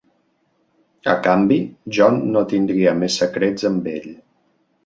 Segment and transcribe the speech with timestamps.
[1.13, 1.59] A canvi,
[1.97, 4.13] John no tindria més secrets amb ell.